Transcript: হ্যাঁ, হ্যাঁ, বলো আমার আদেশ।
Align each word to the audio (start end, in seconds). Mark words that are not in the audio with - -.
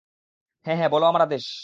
হ্যাঁ, 0.65 0.77
হ্যাঁ, 0.77 0.89
বলো 0.89 1.05
আমার 1.05 1.21
আদেশ। 1.21 1.45